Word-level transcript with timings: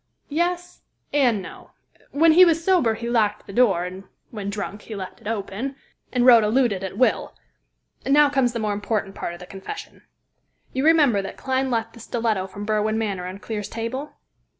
"Yes, 0.29 0.81
and 1.13 1.43
no. 1.43 1.73
When 2.09 2.31
he 2.31 2.43
was 2.43 2.63
sober 2.63 2.95
he 2.95 3.07
locked 3.07 3.45
the 3.45 3.53
door, 3.53 3.85
and 3.85 4.05
when 4.31 4.49
drunk 4.49 4.81
he 4.81 4.95
left 4.95 5.21
it 5.21 5.27
open, 5.27 5.75
and 6.11 6.25
Rhoda 6.25 6.47
looted 6.49 6.83
at 6.83 6.97
will. 6.97 7.35
And 8.03 8.11
now 8.11 8.27
comes 8.27 8.53
the 8.53 8.57
more 8.57 8.73
important 8.73 9.13
part 9.13 9.35
of 9.35 9.39
the 9.39 9.45
confession. 9.45 10.01
You 10.73 10.85
remember 10.85 11.21
that 11.21 11.37
Clyne 11.37 11.69
left 11.69 11.93
the 11.93 11.99
stiletto 11.99 12.47
from 12.47 12.65
Berwin 12.65 12.97
Manor 12.97 13.27
on 13.27 13.37
Clear's 13.37 13.69
table?" 13.69 14.13